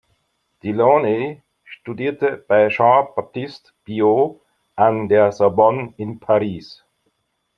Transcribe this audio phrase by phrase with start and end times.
[0.63, 4.41] Delaunay studierte bei Jean-Baptiste Biot
[4.75, 6.83] an der Sorbonne in Paris.